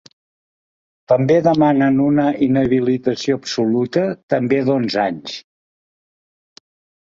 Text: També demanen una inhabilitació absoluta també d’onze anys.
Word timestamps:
També 1.11 1.35
demanen 1.47 1.99
una 2.05 2.25
inhabilitació 2.45 3.37
absoluta 3.41 4.07
també 4.35 4.63
d’onze 4.71 5.03
anys. 5.05 5.37